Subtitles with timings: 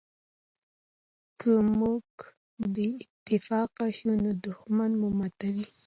[1.39, 2.07] که موږ
[2.73, 5.65] بې اتفاقه شو نو دښمن مو ماتوي.